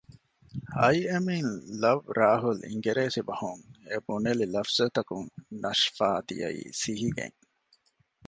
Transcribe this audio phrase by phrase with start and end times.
[0.77, 5.29] އައި އެމް އިން ލަވް ރާހުލް އިނގިރޭސި ބަހުން އެ ބުނެލި ލަފްޒުތަކުން
[5.63, 7.37] ނަޝްފާ ދިއައީ ސިހިގެން